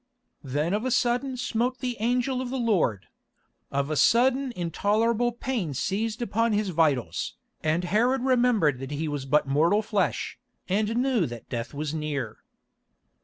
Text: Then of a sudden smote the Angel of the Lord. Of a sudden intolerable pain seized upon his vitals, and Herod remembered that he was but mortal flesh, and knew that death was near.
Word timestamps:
Then 0.43 0.73
of 0.73 0.83
a 0.83 0.89
sudden 0.89 1.37
smote 1.37 1.77
the 1.77 1.95
Angel 1.99 2.41
of 2.41 2.49
the 2.49 2.57
Lord. 2.57 3.05
Of 3.69 3.91
a 3.91 3.95
sudden 3.95 4.51
intolerable 4.53 5.31
pain 5.31 5.75
seized 5.75 6.23
upon 6.23 6.53
his 6.53 6.69
vitals, 6.69 7.35
and 7.61 7.83
Herod 7.83 8.23
remembered 8.23 8.79
that 8.79 8.89
he 8.89 9.07
was 9.07 9.27
but 9.27 9.47
mortal 9.47 9.83
flesh, 9.83 10.39
and 10.67 10.97
knew 10.97 11.27
that 11.27 11.49
death 11.49 11.75
was 11.75 11.93
near. 11.93 12.37